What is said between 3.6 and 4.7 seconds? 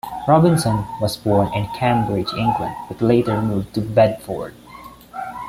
to Bedford.